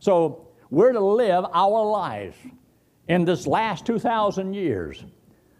[0.00, 2.36] So we're to live our lives
[3.08, 5.04] in this last 2,000 years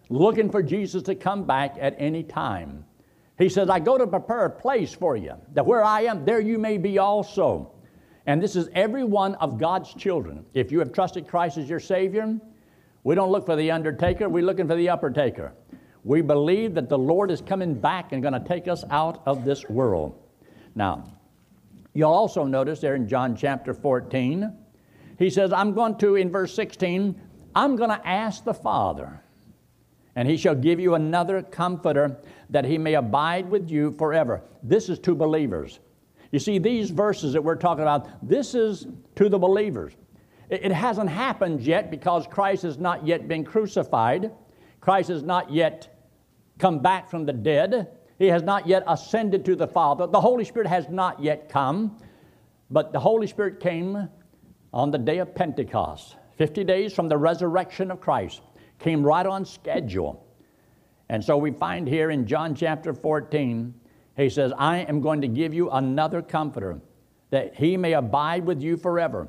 [0.08, 2.84] looking for Jesus to come back at any time.
[3.38, 6.40] He says, I go to prepare a place for you, that where I am, there
[6.40, 7.72] you may be also.
[8.26, 10.44] And this is every one of God's children.
[10.52, 12.38] If you have trusted Christ as your Savior,
[13.02, 15.52] we don't look for the undertaker, we're looking for the upper taker.
[16.04, 19.44] We believe that the Lord is coming back and going to take us out of
[19.44, 20.18] this world.
[20.74, 21.04] Now,
[21.94, 24.52] you'll also notice there in John chapter 14,
[25.18, 27.20] he says, I'm going to, in verse 16,
[27.54, 29.22] I'm going to ask the Father,
[30.16, 32.16] and he shall give you another comforter
[32.48, 34.42] that he may abide with you forever.
[34.62, 35.80] This is to believers.
[36.32, 38.86] You see, these verses that we're talking about, this is
[39.16, 39.94] to the believers.
[40.48, 44.32] It hasn't happened yet because Christ has not yet been crucified.
[44.80, 45.96] Christ has not yet
[46.58, 47.98] come back from the dead.
[48.20, 50.06] He has not yet ascended to the Father.
[50.06, 51.96] The Holy Spirit has not yet come.
[52.70, 54.10] But the Holy Spirit came
[54.74, 58.42] on the day of Pentecost, 50 days from the resurrection of Christ,
[58.78, 60.22] came right on schedule.
[61.08, 63.74] And so we find here in John chapter 14,
[64.18, 66.78] he says, I am going to give you another comforter
[67.30, 69.28] that he may abide with you forever.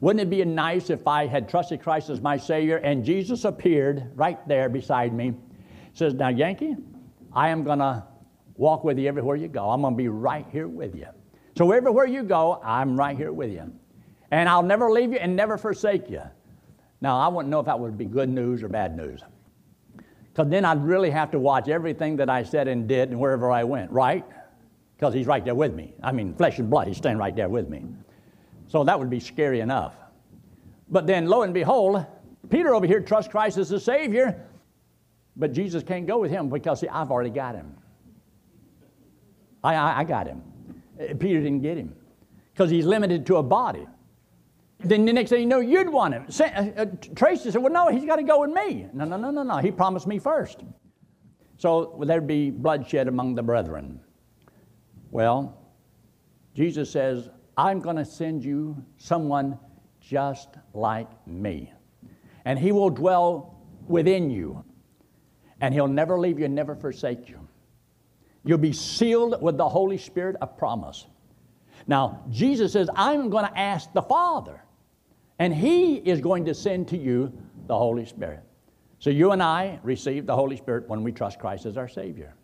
[0.00, 4.10] Wouldn't it be nice if I had trusted Christ as my Savior and Jesus appeared
[4.14, 5.32] right there beside me?
[5.94, 6.76] Says, Now, Yankee,
[7.32, 8.04] I am going to
[8.56, 9.70] walk with you everywhere you go.
[9.70, 11.06] I'm going to be right here with you.
[11.56, 13.72] So, everywhere you go, I'm right here with you.
[14.30, 16.22] And I'll never leave you and never forsake you.
[17.00, 19.20] Now, I wouldn't know if that would be good news or bad news.
[20.32, 23.50] Because then I'd really have to watch everything that I said and did and wherever
[23.50, 24.24] I went, right?
[24.96, 25.94] Because he's right there with me.
[26.02, 27.86] I mean, flesh and blood, he's staying right there with me.
[28.68, 29.94] So that would be scary enough.
[30.90, 32.04] But then, lo and behold,
[32.50, 34.44] Peter over here trusts Christ as the Savior,
[35.36, 37.74] but Jesus can't go with him because, see, I've already got him.
[39.66, 40.42] I, I, I got him.
[41.00, 41.94] Uh, Peter didn't get him
[42.52, 43.86] because he's limited to a body.
[44.78, 46.26] Then the next thing you know, you'd want him.
[46.38, 48.86] Uh, uh, Tracy said, Well, no, he's got to go with me.
[48.92, 49.56] No, no, no, no, no.
[49.56, 50.62] He promised me first.
[51.58, 54.00] So there'd be bloodshed among the brethren.
[55.10, 55.58] Well,
[56.54, 59.58] Jesus says, I'm going to send you someone
[60.00, 61.72] just like me.
[62.44, 64.62] And he will dwell within you.
[65.60, 67.45] And he'll never leave you and never forsake you.
[68.46, 71.04] You'll be sealed with the Holy Spirit of promise.
[71.88, 74.62] Now, Jesus says, I'm going to ask the Father,
[75.38, 77.36] and He is going to send to you
[77.66, 78.44] the Holy Spirit.
[79.00, 82.34] So you and I receive the Holy Spirit when we trust Christ as our Savior.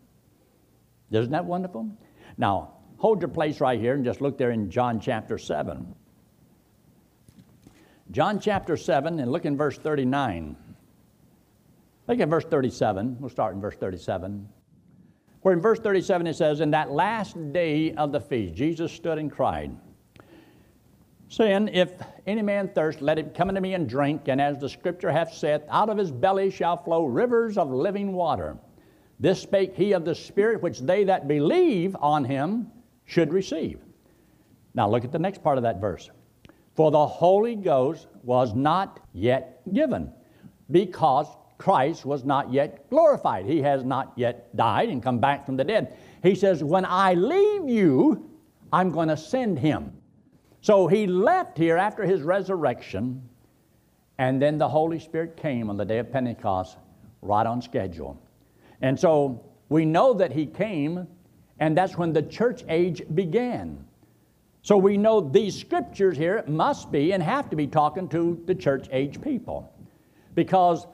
[1.09, 1.89] Isn't that wonderful?
[2.37, 5.95] Now, hold your place right here and just look there in John chapter 7.
[8.11, 10.57] John chapter 7, and look in verse 39.
[12.07, 13.17] Look at verse 37.
[13.21, 14.49] We'll start in verse 37.
[15.43, 19.17] Where in verse 37 it says, In that last day of the feast, Jesus stood
[19.17, 19.75] and cried,
[21.27, 21.91] saying, If
[22.25, 24.29] any man thirst, let him come unto me and drink.
[24.29, 28.13] And as the scripture hath said, out of his belly shall flow rivers of living
[28.13, 28.57] water.
[29.19, 32.71] This spake he of the Spirit which they that believe on him
[33.05, 33.79] should receive.
[34.73, 36.09] Now look at the next part of that verse.
[36.73, 40.11] For the Holy Ghost was not yet given,
[40.71, 41.27] because
[41.57, 43.45] Christ was not yet glorified.
[43.45, 45.95] He has not yet died and come back from the dead.
[46.21, 48.29] He says, When I leave you,
[48.71, 49.93] I'm going to send him.
[50.61, 53.21] So he left here after his resurrection,
[54.17, 56.77] and then the Holy Spirit came on the day of Pentecost,
[57.21, 58.21] right on schedule.
[58.81, 61.07] And so we know that he came,
[61.59, 63.85] and that's when the church age began.
[64.61, 68.55] So we know these scriptures here must be and have to be talking to the
[68.55, 69.73] church age people.
[70.35, 70.87] Because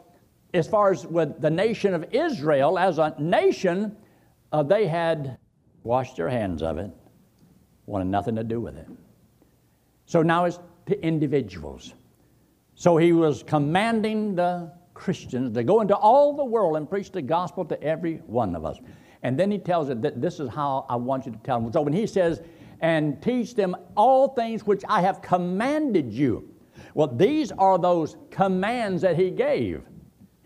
[0.53, 3.95] as far as with the nation of Israel as a nation,
[4.51, 5.37] uh, they had
[5.83, 6.91] washed their hands of it,
[7.85, 8.87] wanted nothing to do with it.
[10.05, 11.93] So now it's to individuals.
[12.75, 17.21] So he was commanding the Christians to go into all the world and preach the
[17.21, 18.77] gospel to every one of us.
[19.21, 21.71] And then he tells it that this is how I want you to tell them.
[21.71, 22.41] So when he says,
[22.81, 26.49] and teach them all things which I have commanded you.
[26.93, 29.83] Well, these are those commands that he gave.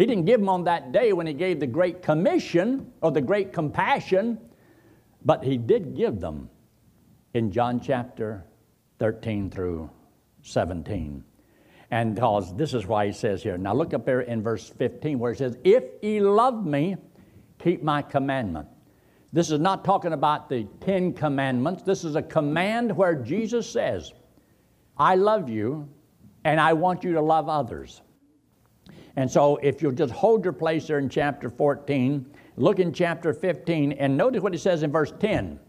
[0.03, 3.21] He didn't give them on that day when he gave the Great Commission or the
[3.21, 4.37] Great Compassion,
[5.23, 6.49] but he did give them
[7.33, 8.43] in John chapter
[8.99, 9.89] 13 through
[10.41, 11.23] 17.
[11.89, 15.19] And because this is why he says here, now look up there in verse 15
[15.19, 16.97] where he says, If ye love me,
[17.57, 18.67] keep my commandment.
[19.31, 21.81] This is not talking about the Ten Commandments.
[21.81, 24.11] This is a command where Jesus says,
[24.97, 25.87] I love you
[26.43, 28.01] and I want you to love others.
[29.15, 32.25] And so if you'll just hold your place there in chapter 14,
[32.57, 35.59] look in chapter 15 and notice what it says in verse 10.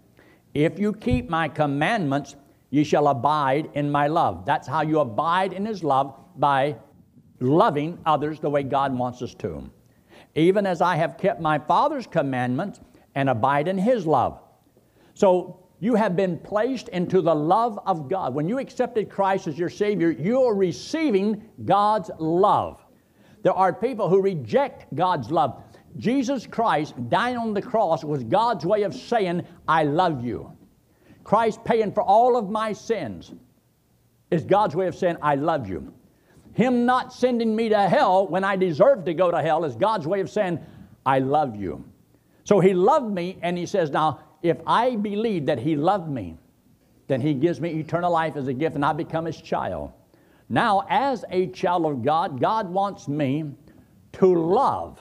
[0.55, 2.37] If you keep my commandments,
[2.71, 4.45] ye shall abide in my love.
[4.47, 6.77] That's how you abide in his love by
[7.41, 9.71] loving others the way God wants us to.
[10.35, 12.81] Even as I have kept my Father's commandments
[13.15, 14.41] and abide in his love.
[15.15, 18.35] So you have been placed into the love of God.
[18.35, 22.84] When you accepted Christ as your Savior, you are receiving God's love.
[23.45, 25.63] There are people who reject God's love.
[25.99, 30.51] Jesus Christ dying on the cross was God's way of saying, I love you.
[31.23, 33.33] Christ paying for all of my sins
[34.31, 35.93] is God's way of saying, I love you.
[36.55, 40.07] Him not sending me to hell when I deserve to go to hell is God's
[40.07, 40.59] way of saying,
[41.05, 41.85] I love you.
[42.45, 46.37] So He loved me, and He says, Now, if I believe that He loved me,
[47.09, 49.93] then He gives me eternal life as a gift, and I become His child.
[50.49, 53.53] Now, as a child of God, God wants me
[54.13, 55.01] to love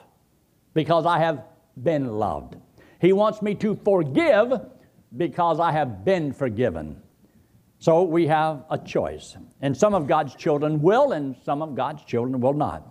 [0.74, 1.44] because I have
[1.82, 2.56] been loved.
[3.00, 4.54] He wants me to forgive
[5.18, 7.02] because I have been forgiven.
[7.80, 9.36] So we have a choice.
[9.62, 12.88] And some of God's children will, and some of God's children will not.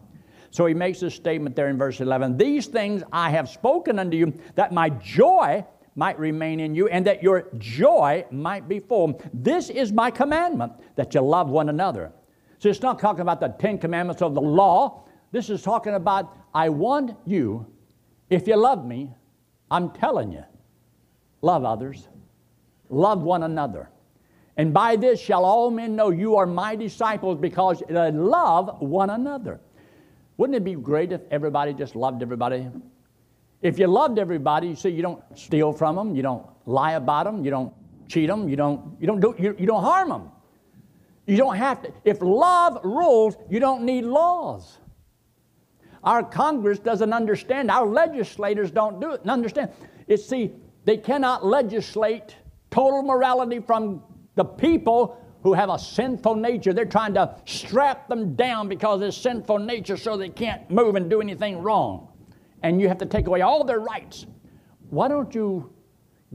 [0.51, 4.19] So he makes this statement there in verse 11 These things I have spoken unto
[4.19, 5.65] you, that my joy
[5.95, 9.21] might remain in you, and that your joy might be full.
[9.33, 12.13] This is my commandment, that you love one another.
[12.63, 15.03] So it's not talking about the Ten Commandments of the law.
[15.33, 17.67] This is talking about, I want you
[18.31, 19.11] if you love me,
[19.69, 20.45] I'm telling you,
[21.41, 22.07] love others,
[22.89, 23.91] love one another.
[24.57, 29.11] And by this shall all men know you are my disciples because they love one
[29.11, 29.61] another.
[30.37, 32.69] Wouldn't it be great if everybody just loved everybody?
[33.61, 37.25] If you loved everybody, you see, you don't steal from them, you don't lie about
[37.25, 37.73] them, you don't
[38.07, 40.31] cheat them, you don't, you don't, do, you, you don't harm them.
[41.27, 41.93] You don't have to.
[42.05, 44.79] If love rules, you don't need laws.
[46.03, 47.71] Our Congress doesn't understand.
[47.71, 49.29] Our legislators don't do it.
[49.29, 49.71] Understand?
[50.09, 50.53] It's see,
[50.85, 52.37] they cannot legislate
[52.71, 54.03] total morality from
[54.35, 56.73] the people who have a sinful nature.
[56.73, 60.97] They're trying to strap them down because of their sinful nature so they can't move
[60.97, 62.09] and do anything wrong.
[62.63, 64.27] And you have to take away all their rights.
[64.91, 65.73] Why don't you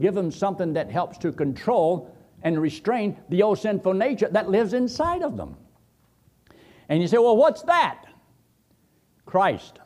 [0.00, 4.72] give them something that helps to control and restrain the old sinful nature that lives
[4.72, 5.56] inside of them?
[6.88, 8.04] And you say, well, what's that?
[9.26, 9.78] Christ.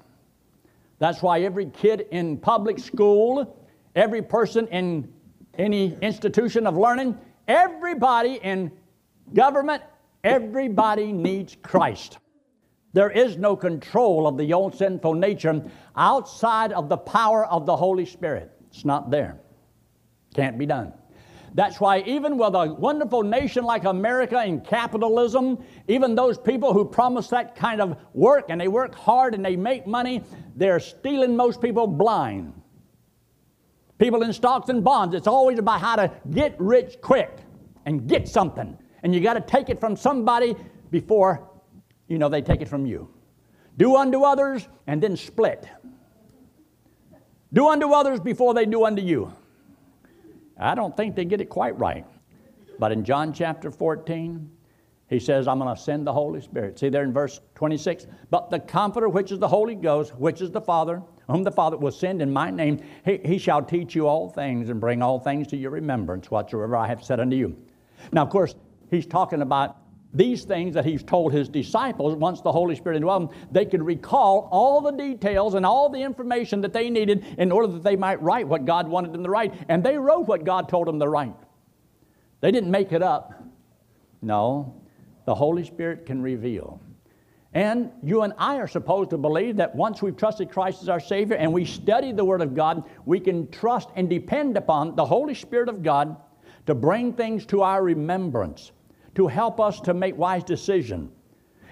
[0.99, 3.59] That's why every kid in public school,
[3.97, 5.13] every person in
[5.59, 7.19] any institution of learning,
[7.49, 8.71] everybody in
[9.35, 9.83] government,
[10.23, 12.19] everybody needs Christ.
[12.93, 15.65] There is no control of the old sinful nature
[15.97, 18.53] outside of the power of the Holy Spirit.
[18.71, 19.41] It's not there.
[20.35, 20.93] Can't be done.
[21.55, 26.85] That's why, even with a wonderful nation like America and capitalism, even those people who
[26.85, 30.23] promise that kind of work and they work hard and they make money,
[30.57, 32.55] they're stealing most people blind.
[33.99, 37.39] People in stocks and bonds, it's always about how to get rich quick
[37.85, 38.79] and get something.
[39.03, 40.57] And you got to take it from somebody
[40.91, 41.51] before,
[42.09, 43.11] you know, they take it from you.
[43.77, 45.69] Do unto others and then split.
[47.53, 49.33] Do unto others before they do unto you.
[50.63, 52.07] I don't think they get it quite right.
[52.79, 54.51] But in John chapter 14,
[55.09, 56.79] he says, I'm going to send the Holy Spirit.
[56.79, 58.07] See there in verse 26?
[58.31, 61.77] But the Comforter, which is the Holy Ghost, which is the Father, whom the Father
[61.77, 65.19] will send in my name, he, he shall teach you all things and bring all
[65.19, 67.57] things to your remembrance, whatsoever I have said unto you.
[68.11, 68.55] Now, of course,
[68.91, 69.77] he's talking about
[70.15, 73.83] these things that he's told his disciples, once the Holy Spirit indwelled them, they could
[73.83, 77.97] recall all the details and all the information that they needed in order that they
[77.97, 79.55] might write what God wanted them to write.
[79.69, 81.35] And they wrote what God told them to write.
[82.41, 83.43] They didn't make it up.
[84.21, 84.83] No,
[85.25, 86.81] the Holy Spirit can reveal.
[87.55, 91.01] And you and I are supposed to believe that once we've trusted Christ as our
[91.01, 95.05] Savior and we study the Word of God, we can trust and depend upon the
[95.05, 96.17] Holy Spirit of God
[96.67, 98.73] to bring things to our remembrance
[99.15, 101.11] to help us to make wise decision.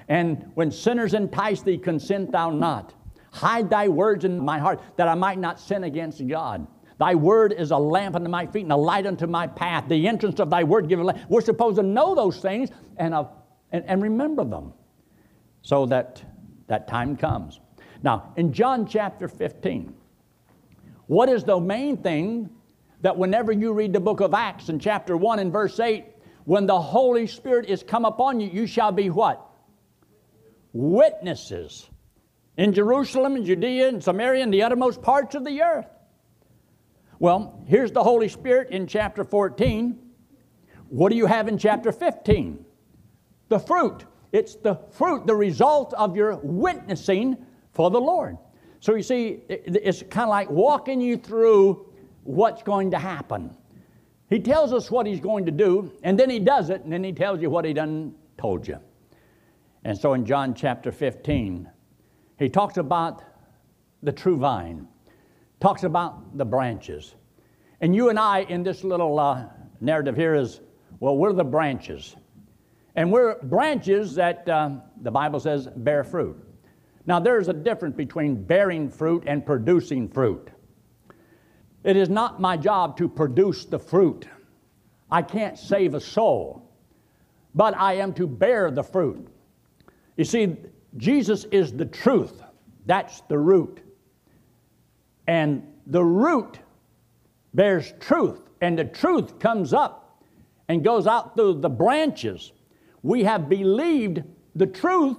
[0.09, 2.95] And when sinners entice thee, consent thou not.
[3.33, 6.67] Hide thy words in my heart, that I might not sin against God.
[6.99, 9.89] Thy word is a lamp unto my feet and a light unto my path.
[9.89, 11.17] The entrance of thy word give a light.
[11.31, 13.25] We're supposed to know those things and, uh,
[13.73, 14.75] and, and remember them
[15.63, 16.23] so that
[16.67, 17.61] that time comes.
[18.03, 19.95] Now, in John chapter 15,
[21.07, 22.51] what is the main thing
[23.01, 26.05] that whenever you read the book of Acts in chapter 1 and verse 8,
[26.51, 29.41] when the Holy Spirit is come upon you, you shall be what?
[30.73, 31.89] Witnesses
[32.57, 35.87] in Jerusalem and Judea and Samaria and the uttermost parts of the earth.
[37.21, 39.97] Well, here's the Holy Spirit in chapter 14.
[40.89, 42.65] What do you have in chapter 15?
[43.49, 44.05] The fruit.
[44.33, 48.39] It's the fruit, the result of your witnessing for the Lord.
[48.81, 51.93] So you see, it's kind of like walking you through
[52.25, 53.57] what's going to happen.
[54.31, 57.03] He tells us what he's going to do, and then he does it, and then
[57.03, 58.79] he tells you what he done told you.
[59.85, 61.69] And so in John chapter 15,
[62.39, 63.25] he talks about
[64.05, 64.87] the true vine,
[65.59, 67.17] talks about the branches.
[67.81, 69.47] And you and I, in this little uh,
[69.81, 70.61] narrative here, is
[71.01, 72.15] well, we're the branches.
[72.95, 74.71] And we're branches that uh,
[75.03, 76.37] the Bible says bear fruit.
[77.07, 80.51] Now, there's a difference between bearing fruit and producing fruit.
[81.83, 84.27] It is not my job to produce the fruit.
[85.11, 86.71] I can't save a soul,
[87.55, 89.27] but I am to bear the fruit.
[90.17, 90.57] You see,
[90.97, 92.43] Jesus is the truth.
[92.87, 93.81] That's the root.
[95.27, 96.59] And the root
[97.55, 100.23] bears truth, and the truth comes up
[100.69, 102.53] and goes out through the branches.
[103.03, 104.23] We have believed
[104.55, 105.17] the truth,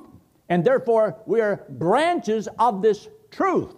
[0.49, 3.73] and therefore we are branches of this truth.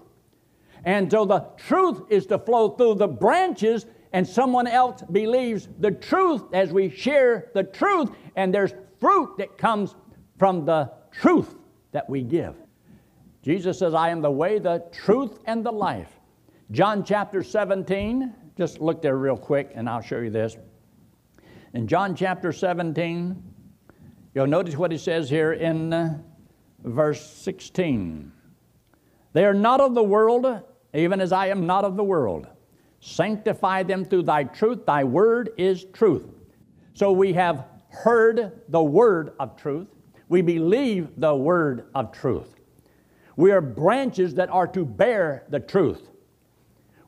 [0.83, 5.91] And so the truth is to flow through the branches, and someone else believes the
[5.91, 9.95] truth as we share the truth, and there's fruit that comes
[10.37, 11.55] from the truth
[11.91, 12.55] that we give.
[13.41, 16.19] Jesus says, I am the way, the truth, and the life.
[16.71, 20.57] John chapter 17, just look there real quick and I'll show you this.
[21.73, 23.43] In John chapter 17,
[24.33, 26.17] you'll notice what he says here in uh,
[26.83, 28.31] verse 16.
[29.33, 30.61] They are not of the world,
[30.93, 32.47] even as I am not of the world.
[32.99, 34.85] Sanctify them through thy truth.
[34.85, 36.25] Thy word is truth.
[36.93, 39.87] So we have heard the word of truth.
[40.29, 42.55] We believe the word of truth.
[43.35, 46.09] We are branches that are to bear the truth.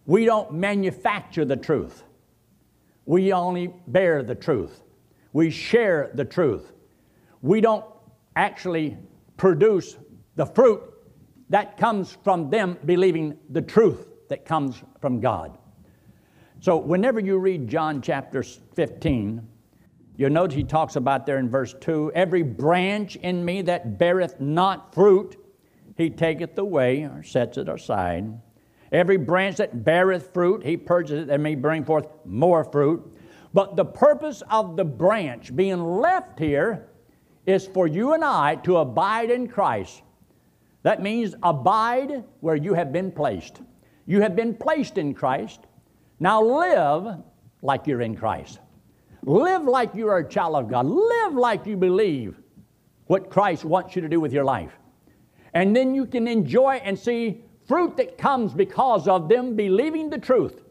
[0.06, 2.04] We don't manufacture the truth.
[3.06, 4.82] We only bear the truth.
[5.34, 6.72] We share the truth.
[7.42, 7.86] We don't
[8.36, 8.98] actually
[9.38, 9.98] produce
[10.36, 10.82] the fruit
[11.50, 15.58] that comes from them believing the truth that comes from God.
[16.60, 19.48] So, whenever you read John chapter 15,
[20.18, 24.40] you'll notice he talks about there in verse 2 every branch in me that beareth
[24.40, 25.38] not fruit,
[25.98, 28.40] he taketh away or sets it aside.
[28.92, 33.16] Every branch that beareth fruit, he purges it and may bring forth more fruit.
[33.54, 36.88] But the purpose of the branch being left here
[37.46, 40.02] is for you and I to abide in Christ.
[40.86, 43.60] That means abide where you have been placed.
[44.06, 45.62] You have been placed in Christ.
[46.20, 47.24] Now live
[47.64, 48.60] like you're in Christ.
[49.24, 50.86] Live like you are a child of God.
[50.86, 52.40] Live like you believe
[53.08, 54.74] what Christ wants you to do with your life.
[55.56, 60.20] And then you can enjoy and see fruit that comes because of them believing the
[60.20, 60.62] truth.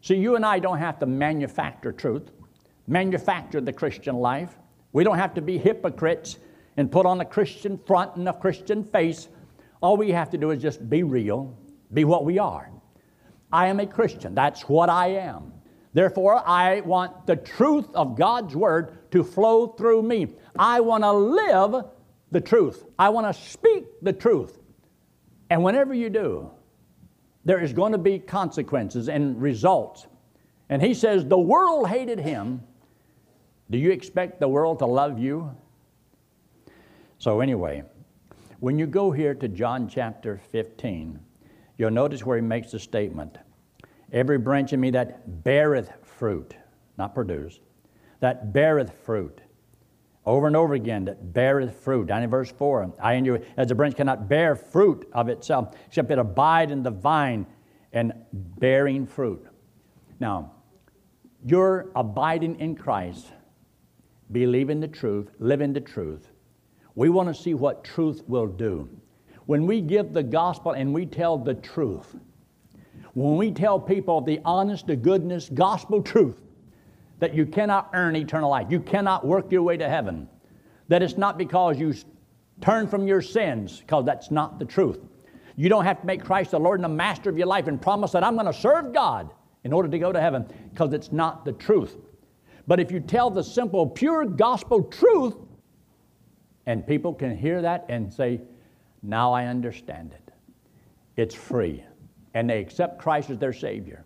[0.00, 2.32] So you and I don't have to manufacture truth,
[2.88, 4.58] manufacture the Christian life.
[4.92, 6.38] We don't have to be hypocrites
[6.76, 9.28] and put on a Christian front and a Christian face.
[9.86, 11.56] All we have to do is just be real,
[11.94, 12.72] be what we are.
[13.52, 14.34] I am a Christian.
[14.34, 15.52] That's what I am.
[15.92, 20.34] Therefore, I want the truth of God's Word to flow through me.
[20.58, 21.84] I want to live
[22.32, 22.84] the truth.
[22.98, 24.58] I want to speak the truth.
[25.50, 26.50] And whenever you do,
[27.44, 30.04] there is going to be consequences and results.
[30.68, 32.64] And he says, The world hated him.
[33.70, 35.56] Do you expect the world to love you?
[37.18, 37.84] So, anyway,
[38.66, 41.20] when you go here to John chapter 15,
[41.78, 43.38] you'll notice where he makes the statement
[44.12, 46.56] Every branch in me that beareth fruit,
[46.98, 47.60] not produce,
[48.18, 49.40] that beareth fruit,
[50.24, 52.08] over and over again that beareth fruit.
[52.08, 55.76] Down in verse 4, I and you, as a branch cannot bear fruit of itself,
[55.86, 57.46] except it abide in the vine
[57.92, 59.46] and bearing fruit.
[60.18, 60.50] Now,
[61.44, 63.26] you're abiding in Christ,
[64.32, 66.32] believing the truth, living the truth.
[66.96, 68.88] We want to see what truth will do.
[69.44, 72.16] When we give the gospel and we tell the truth,
[73.12, 76.36] when we tell people the honest to goodness gospel truth,
[77.18, 78.66] that you cannot earn eternal life.
[78.70, 80.28] You cannot work your way to heaven.
[80.88, 81.94] That it's not because you
[82.60, 84.98] turn from your sins, because that's not the truth.
[85.56, 87.80] You don't have to make Christ the Lord and the master of your life and
[87.80, 89.30] promise that I'm going to serve God
[89.64, 91.96] in order to go to heaven, because it's not the truth.
[92.66, 95.36] But if you tell the simple, pure gospel truth,
[96.66, 98.40] and people can hear that and say,
[99.02, 100.32] Now I understand it.
[101.16, 101.84] It's free.
[102.34, 104.04] And they accept Christ as their Savior.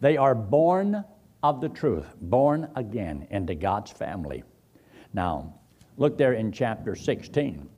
[0.00, 1.04] They are born
[1.42, 4.42] of the truth, born again into God's family.
[5.12, 5.54] Now,
[5.96, 7.68] look there in chapter 16.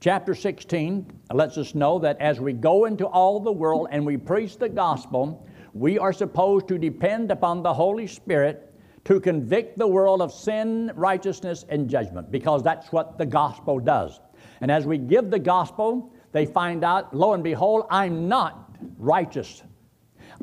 [0.00, 4.18] Chapter 16 lets us know that as we go into all the world and we
[4.18, 8.73] preach the gospel, we are supposed to depend upon the Holy Spirit
[9.04, 14.20] to convict the world of sin, righteousness, and judgment, because that's what the gospel does.
[14.60, 19.62] And as we give the gospel, they find out, lo and behold, I'm not righteous.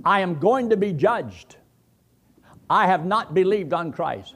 [0.05, 1.57] I am going to be judged.
[2.69, 4.35] I have not believed on Christ.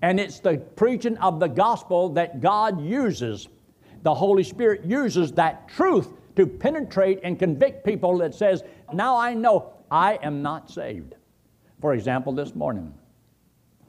[0.00, 3.48] And it's the preaching of the gospel that God uses,
[4.02, 9.34] the Holy Spirit uses that truth to penetrate and convict people that says, Now I
[9.34, 11.14] know I am not saved.
[11.80, 12.92] For example, this morning,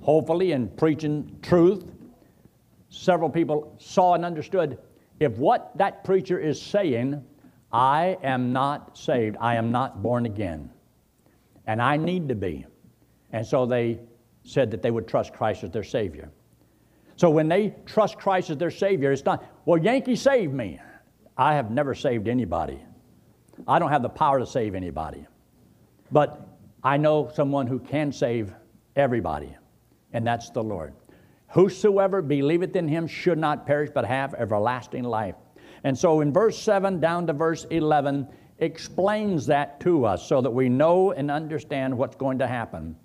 [0.03, 1.85] hopefully in preaching truth,
[2.89, 4.77] several people saw and understood
[5.19, 7.23] if what that preacher is saying,
[7.71, 10.69] I am not saved, I am not born again,
[11.65, 12.65] and I need to be.
[13.31, 13.99] And so they
[14.43, 16.29] said that they would trust Christ as their Savior.
[17.15, 20.79] So when they trust Christ as their Savior, it's not, well, Yankee saved me.
[21.37, 22.83] I have never saved anybody.
[23.67, 25.25] I don't have the power to save anybody.
[26.11, 26.47] But
[26.83, 28.53] I know someone who can save
[28.95, 29.55] everybody,
[30.13, 30.93] and that's the Lord.
[31.49, 35.35] Whosoever believeth in him should not perish but have everlasting life.
[35.83, 38.27] And so in verse 7 down to verse 11
[38.59, 42.95] explains that to us so that we know and understand what's going to happen.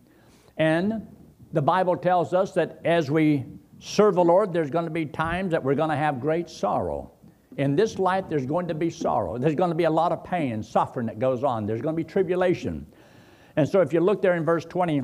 [0.56, 1.06] And
[1.52, 3.44] the Bible tells us that as we
[3.80, 7.12] serve the Lord, there's going to be times that we're going to have great sorrow.
[7.56, 9.36] In this life, there's going to be sorrow.
[9.36, 11.66] There's going to be a lot of pain suffering that goes on.
[11.66, 12.86] There's going to be tribulation.
[13.56, 15.02] And so if you look there in verse 20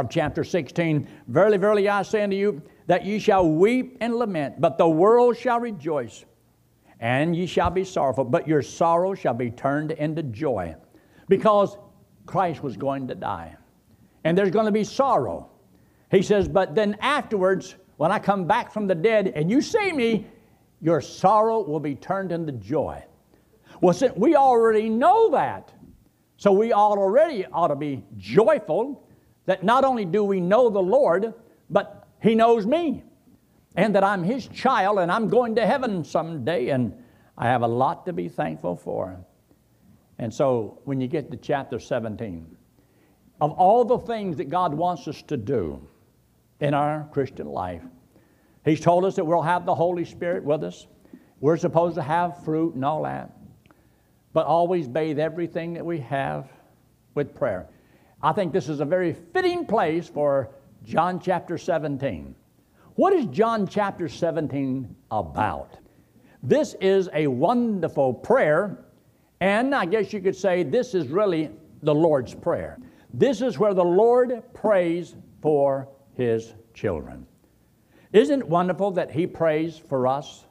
[0.00, 4.60] of chapter 16, Verily, verily, I say unto you, that ye shall weep and lament,
[4.60, 6.24] but the world shall rejoice,
[6.98, 10.74] and ye shall be sorrowful, but your sorrow shall be turned into joy,
[11.28, 11.76] because
[12.26, 13.56] Christ was going to die.
[14.24, 15.50] And there's going to be sorrow.
[16.10, 19.92] He says, But then afterwards, when I come back from the dead and you see
[19.92, 20.26] me,
[20.80, 23.02] your sorrow will be turned into joy.
[23.80, 25.72] Well, since we already know that,
[26.36, 29.06] so we all already ought to be joyful
[29.50, 31.34] that not only do we know the Lord,
[31.68, 33.02] but He knows me,
[33.76, 36.94] and that I'm His child and I'm going to heaven someday, and
[37.36, 39.18] I have a lot to be thankful for.
[40.18, 42.56] And so when you get to chapter 17,
[43.40, 45.86] of all the things that God wants us to do,
[46.60, 47.82] in our Christian life.
[48.64, 50.86] He's told us that we'll have the Holy Spirit with us.
[51.40, 53.34] We're supposed to have fruit and all that.
[54.32, 56.48] But always bathe everything that we have
[57.14, 57.66] with prayer.
[58.22, 60.50] I think this is a very fitting place for
[60.84, 62.34] John chapter 17.
[62.96, 65.78] What is John chapter 17 about?
[66.42, 68.84] This is a wonderful prayer,
[69.40, 71.50] and I guess you could say this is really
[71.82, 72.78] the Lord's Prayer.
[73.14, 77.26] This is where the Lord prays for his children.
[78.12, 80.44] Isn't it wonderful that he prays for us?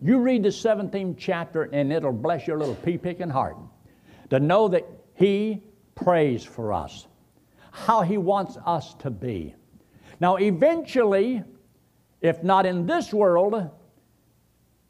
[0.00, 3.56] You read the 17th chapter and it'll bless your little pea picking heart
[4.30, 5.62] to know that he
[5.94, 7.06] prays for us,
[7.70, 9.54] how he wants us to be.
[10.20, 11.42] Now, eventually,
[12.20, 13.70] if not in this world,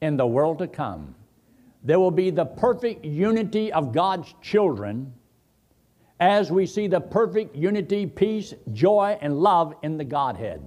[0.01, 1.15] in the world to come,
[1.83, 5.13] there will be the perfect unity of God's children
[6.21, 10.67] as we see the perfect unity, peace, joy, and love in the Godhead.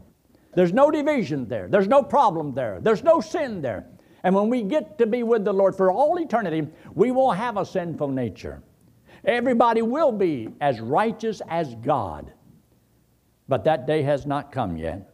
[0.53, 3.87] There's no division there, there's no problem there, there's no sin there.
[4.23, 7.57] And when we get to be with the Lord for all eternity, we won't have
[7.57, 8.61] a sinful nature.
[9.27, 12.33] Everybody will be as righteous as God.
[13.47, 15.13] But that day has not come yet,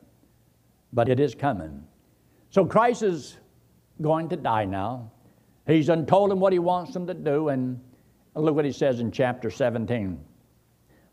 [0.93, 1.84] but it is coming.
[2.49, 3.38] So Christ is
[4.02, 5.12] going to die now.
[5.67, 7.80] He's told him what he wants them to do, and
[8.36, 10.19] Look what he says in chapter 17.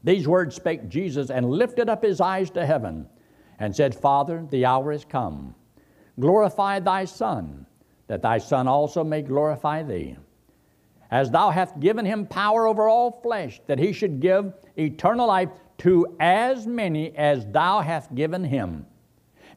[0.02, 3.06] These words spake Jesus and lifted up his eyes to heaven
[3.58, 5.54] and said, Father, the hour is come.
[6.18, 7.66] Glorify thy Son,
[8.06, 10.16] that thy Son also may glorify thee.
[11.10, 15.48] As thou hast given him power over all flesh, that he should give eternal life
[15.78, 18.86] to as many as thou hast given him.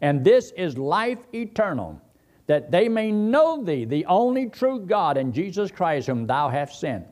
[0.01, 2.01] And this is life eternal,
[2.47, 6.79] that they may know thee, the only true God, and Jesus Christ, whom thou hast
[6.79, 7.05] sent.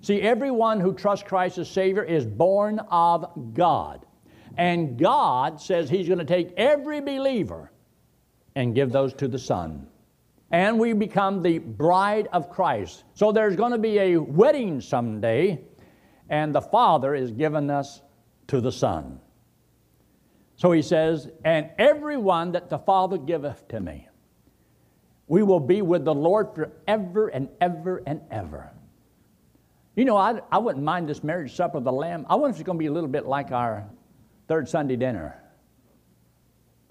[0.00, 4.04] See, everyone who trusts Christ as Savior is born of God.
[4.56, 7.70] And God says He's going to take every believer
[8.54, 9.86] and give those to the Son.
[10.52, 13.04] And we become the bride of Christ.
[13.14, 15.64] So there's going to be a wedding someday,
[16.28, 18.02] and the Father is given us
[18.48, 19.18] to the Son.
[20.56, 24.08] So He says, And everyone that the Father giveth to me,
[25.26, 28.70] we will be with the Lord forever and ever and ever.
[29.94, 32.26] You know, I, I wouldn't mind this marriage supper of the Lamb.
[32.28, 33.86] I wonder if it's going to be a little bit like our
[34.48, 35.38] third Sunday dinner.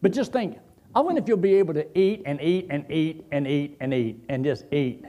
[0.02, 0.58] But just think,
[0.94, 3.94] I wonder if you'll be able to eat and eat and eat and eat and
[3.94, 5.06] eat and just eat.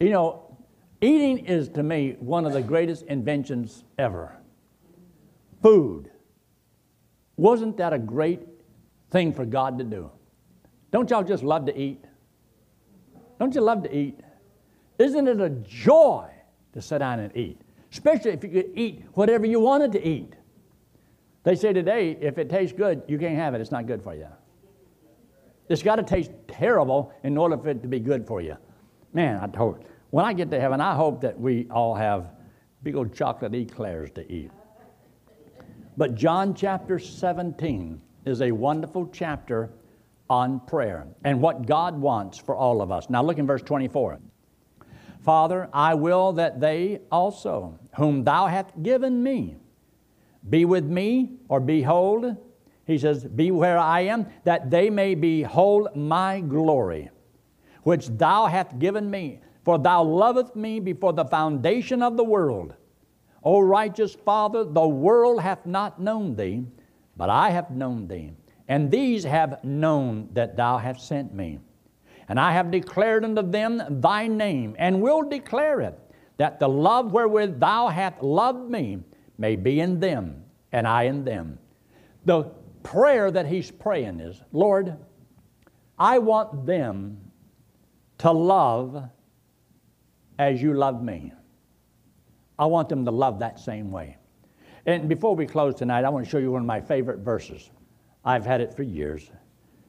[0.00, 0.56] You know,
[1.00, 4.36] eating is to me one of the greatest inventions ever.
[5.62, 6.10] Food.
[7.36, 8.40] Wasn't that a great
[9.10, 10.10] thing for God to do?
[10.90, 12.04] Don't y'all just love to eat?
[13.38, 14.20] Don't you love to eat?
[14.98, 16.30] Isn't it a joy
[16.76, 17.58] to sit down and eat.
[17.90, 20.34] especially if you could eat whatever you wanted to eat.
[21.44, 23.62] They say today, if it tastes good, you can't have it.
[23.62, 24.26] It's not good for you.
[25.68, 28.56] It's got to taste terrible in order for it to be good for you.
[29.12, 32.30] Man, I told when I get to heaven, I hope that we all have
[32.82, 34.50] big old chocolate eclairs to eat.
[35.96, 39.70] But John chapter 17 is a wonderful chapter
[40.28, 43.08] on prayer and what God wants for all of us.
[43.08, 44.18] Now look in verse 24.
[45.22, 49.56] Father, I will that they also, whom thou hast given me,
[50.48, 52.36] be with me, or behold,
[52.86, 57.10] he says, Be where I am, that they may behold my glory,
[57.82, 59.40] which thou hast given me.
[59.64, 62.74] For thou lovest me before the foundation of the world.
[63.42, 66.64] O righteous Father, the world hath not known thee,
[67.16, 68.30] but I have known thee.
[68.68, 71.58] And these have known that thou hast sent me.
[72.28, 75.98] And I have declared unto them thy name, and will declare it,
[76.36, 78.98] that the love wherewith thou hast loved me
[79.38, 81.58] may be in them, and I in them.
[82.24, 82.52] The
[82.86, 84.96] prayer that he's praying is Lord,
[85.98, 87.18] I want them
[88.18, 89.08] to love
[90.38, 91.32] as you love me.
[92.58, 94.16] I want them to love that same way.
[94.86, 97.70] And before we close tonight, I want to show you one of my favorite verses.
[98.24, 99.30] I've had it for years.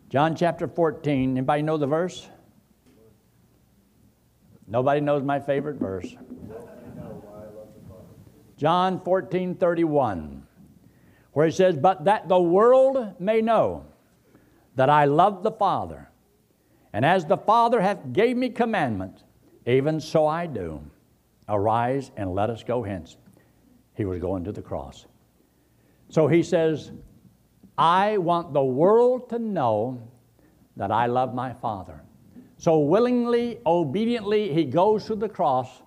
[0.10, 1.32] John chapter 14.
[1.32, 2.28] Anybody know the verse?
[4.66, 6.16] Nobody knows my favorite verse.
[8.58, 10.47] John 14, 31,
[11.38, 13.86] where he says, But that the world may know
[14.74, 16.10] that I love the Father,
[16.94, 19.24] and as the Father hath gave me commandment,
[19.68, 20.82] even so I do.
[21.48, 23.18] Arise and let us go hence.
[23.94, 25.06] He was going to the cross.
[26.10, 26.92] So he says,
[27.78, 30.02] I want the world to know
[30.76, 32.02] that I love my Father.
[32.58, 35.84] So willingly, obediently, he goes to the cross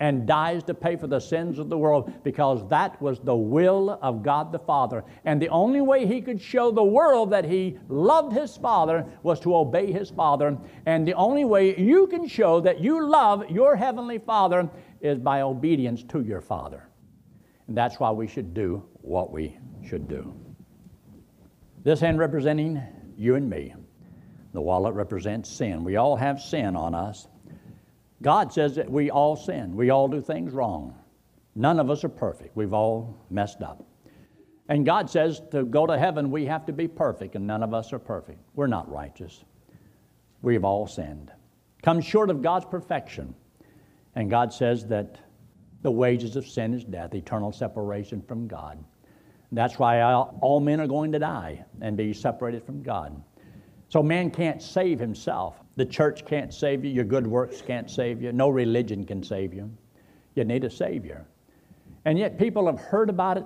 [0.00, 3.98] and dies to pay for the sins of the world because that was the will
[4.02, 5.04] of God the Father.
[5.24, 9.38] And the only way he could show the world that he loved his Father was
[9.40, 10.58] to obey his Father.
[10.86, 14.68] And the only way you can show that you love your Heavenly Father
[15.00, 16.88] is by obedience to your Father.
[17.68, 20.34] And that's why we should do what we should do.
[21.84, 22.82] This hand representing
[23.16, 23.74] you and me.
[24.52, 25.84] The wallet represents sin.
[25.84, 27.28] We all have sin on us.
[28.24, 29.76] God says that we all sin.
[29.76, 30.98] We all do things wrong.
[31.54, 32.56] None of us are perfect.
[32.56, 33.86] We've all messed up.
[34.70, 37.74] And God says to go to heaven, we have to be perfect, and none of
[37.74, 38.38] us are perfect.
[38.54, 39.44] We're not righteous.
[40.40, 41.30] We've all sinned.
[41.82, 43.34] Come short of God's perfection.
[44.14, 45.18] And God says that
[45.82, 48.82] the wages of sin is death, eternal separation from God.
[49.52, 53.22] That's why all men are going to die and be separated from God.
[53.90, 55.60] So man can't save himself.
[55.76, 56.90] The church can't save you.
[56.90, 58.32] Your good works can't save you.
[58.32, 59.70] No religion can save you.
[60.34, 61.26] You need a Savior.
[62.04, 63.44] And yet people have heard about it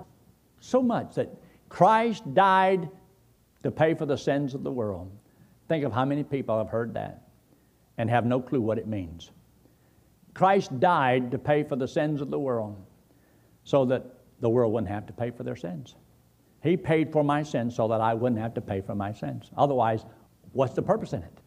[0.59, 1.33] so much that
[1.69, 2.89] Christ died
[3.63, 5.11] to pay for the sins of the world.
[5.67, 7.27] Think of how many people have heard that
[7.97, 9.31] and have no clue what it means.
[10.33, 12.75] Christ died to pay for the sins of the world
[13.63, 14.05] so that
[14.39, 15.95] the world wouldn't have to pay for their sins.
[16.61, 19.49] He paid for my sins so that I wouldn't have to pay for my sins.
[19.57, 20.05] Otherwise,
[20.53, 21.38] What's the purpose in it?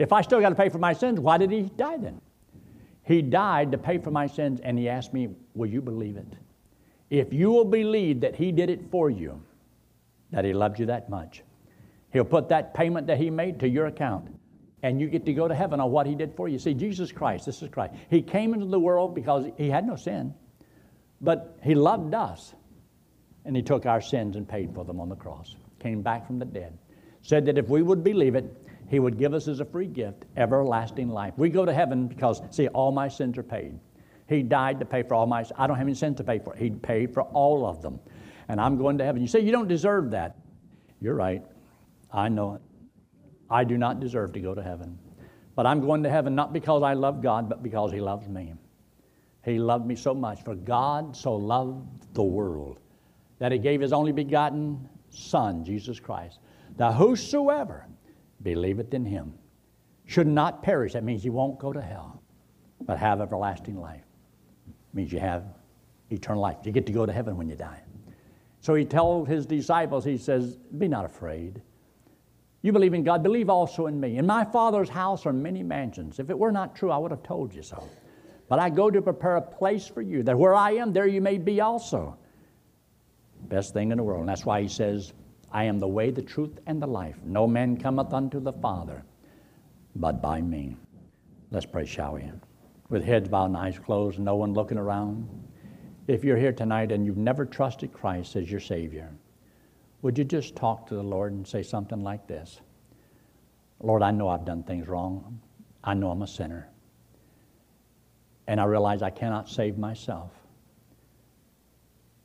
[0.00, 2.22] If I still got to pay for my sins, why did he die then?
[3.04, 6.26] He died to pay for my sins, and he asked me, Will you believe it?
[7.10, 9.42] If you will believe that he did it for you,
[10.30, 11.42] that he loved you that much,
[12.14, 14.34] he'll put that payment that he made to your account,
[14.82, 16.58] and you get to go to heaven on what he did for you.
[16.58, 17.92] See, Jesus Christ, this is Christ.
[18.08, 20.32] He came into the world because he had no sin,
[21.20, 22.54] but he loved us,
[23.44, 26.38] and he took our sins and paid for them on the cross, came back from
[26.38, 26.78] the dead
[27.22, 30.24] said that if we would believe it, he would give us as a free gift
[30.36, 31.32] everlasting life.
[31.36, 33.78] We go to heaven because, see, all my sins are paid.
[34.28, 36.56] He died to pay for all my I don't have any sins to pay for.
[36.56, 38.00] He paid for all of them.
[38.48, 39.22] And I'm going to heaven.
[39.22, 40.38] You say you don't deserve that.
[41.00, 41.40] You're right.
[42.12, 42.62] I know it.
[43.48, 44.98] I do not deserve to go to heaven.
[45.54, 48.54] But I'm going to heaven not because I love God, but because He loves me.
[49.44, 50.42] He loved me so much.
[50.42, 52.80] For God so loved the world
[53.38, 56.40] that He gave His only begotten Son, Jesus Christ,
[56.76, 57.86] that whosoever
[58.42, 59.34] believeth in him
[60.06, 60.94] should not perish.
[60.94, 62.22] That means you won't go to hell,
[62.82, 64.04] but have everlasting life.
[64.68, 65.44] It means you have
[66.10, 66.58] eternal life.
[66.64, 67.80] You get to go to heaven when you die.
[68.60, 71.62] So he told his disciples, he says, Be not afraid.
[72.62, 74.18] You believe in God, believe also in me.
[74.18, 76.18] In my Father's house are many mansions.
[76.18, 77.88] If it were not true, I would have told you so.
[78.48, 81.20] But I go to prepare a place for you, that where I am, there you
[81.20, 82.18] may be also.
[83.42, 84.20] Best thing in the world.
[84.20, 85.14] And that's why he says,
[85.52, 87.16] I am the way, the truth, and the life.
[87.24, 89.04] No man cometh unto the Father
[89.96, 90.76] but by me.
[91.50, 92.30] Let's pray, shall we?
[92.88, 95.28] With heads bowed and eyes closed, no one looking around.
[96.06, 99.10] If you're here tonight and you've never trusted Christ as your Savior,
[100.02, 102.60] would you just talk to the Lord and say something like this
[103.82, 105.40] Lord, I know I've done things wrong.
[105.82, 106.68] I know I'm a sinner.
[108.46, 110.32] And I realize I cannot save myself.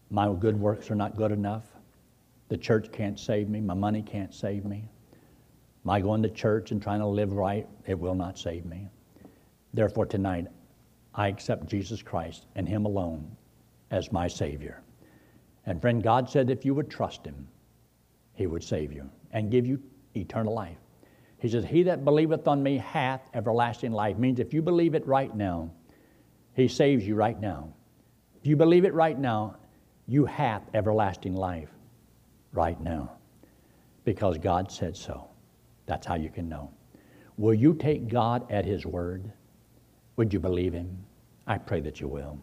[0.09, 1.63] My good works are not good enough.
[2.47, 3.59] The church can't save me.
[3.59, 4.87] My money can't save me.
[5.83, 8.87] My going to church and trying to live right, it will not save me.
[9.73, 10.47] Therefore, tonight,
[11.13, 13.35] I accept Jesus Christ and Him alone
[13.91, 14.81] as my Savior.
[15.65, 17.47] And friend, God said if you would trust Him,
[18.33, 19.81] He would save you and give you
[20.15, 20.77] eternal life.
[21.39, 24.17] He says, He that believeth on me hath everlasting life.
[24.17, 25.71] Means if you believe it right now,
[26.55, 27.73] He saves you right now.
[28.39, 29.57] If you believe it right now,
[30.07, 31.74] you have everlasting life
[32.55, 33.11] right now
[34.05, 35.27] because God said so.
[35.85, 36.71] That's how you can know.
[37.37, 39.31] Will you take God at His word?
[40.15, 40.97] Would you believe Him?
[41.47, 42.39] I pray that you will.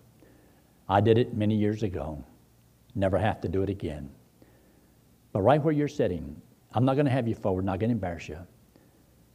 [0.88, 2.22] I did it many years ago.
[2.94, 4.10] Never have to do it again.
[5.32, 6.40] But right where you're sitting,
[6.74, 8.38] I'm not going to have you forward, not going to embarrass you.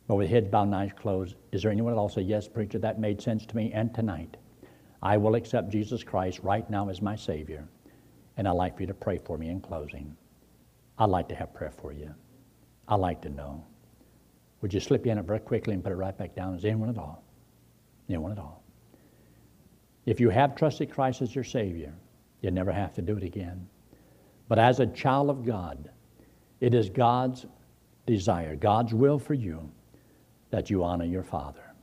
[0.07, 2.99] But with heads bowed and eyes closed, is there anyone else say, Yes, preacher, that
[2.99, 3.71] made sense to me?
[3.73, 4.37] And tonight,
[5.01, 7.67] I will accept Jesus Christ right now as my Savior.
[8.37, 10.15] And I'd like for you to pray for me in closing.
[10.99, 12.13] I'd like to have prayer for you.
[12.87, 13.63] I'd like to know.
[14.61, 16.55] Would you slip hand up very quickly and put it right back down?
[16.55, 17.23] Is anyone at all?
[18.09, 18.63] Anyone at all?
[20.05, 21.93] If you have trusted Christ as your Savior,
[22.41, 23.67] you never have to do it again.
[24.47, 25.89] But as a child of God,
[26.61, 27.45] it is God's
[28.05, 29.69] desire, God's will for you
[30.49, 31.73] that you honor your Father,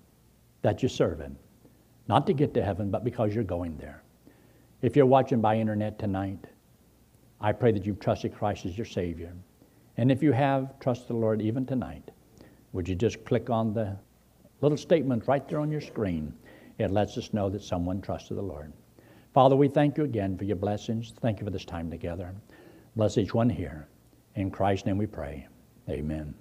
[0.63, 1.37] that you serve Him,
[2.09, 4.03] not to get to heaven, but because you're going there.
[4.83, 6.47] If you're watching by internet tonight,
[7.45, 9.31] I pray that you've trusted Christ as your Savior.
[9.99, 12.11] And if you have trusted the Lord even tonight,
[12.73, 13.99] would you just click on the
[14.63, 16.33] little statement right there on your screen?
[16.79, 18.73] It lets us know that someone trusted the Lord.
[19.35, 21.13] Father, we thank you again for your blessings.
[21.21, 22.35] Thank you for this time together.
[22.97, 23.89] Bless each one here.
[24.37, 25.47] In Christ's name we pray.
[25.91, 26.35] Amen.